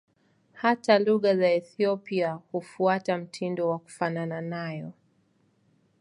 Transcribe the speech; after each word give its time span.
Hata 0.53 0.99
lugha 0.99 1.35
za 1.37 1.51
Ethiopia 1.51 2.33
hufuata 2.51 3.17
mtindo 3.17 3.69
wa 3.69 3.79
kufanana 3.79 4.41
nayo. 4.41 4.93